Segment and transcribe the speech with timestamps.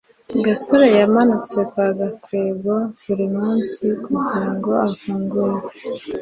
[0.45, 5.57] gasore yamanutse kwa gakwego buri munsi kugirango afungure